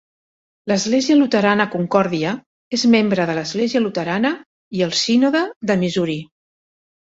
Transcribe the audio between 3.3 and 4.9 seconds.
de l'església luterana i